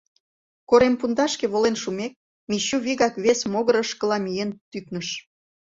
[0.69, 2.13] Корем пундашке волен шумек,
[2.49, 5.07] Мичу вигак вес могырышкыла миен тӱкныш.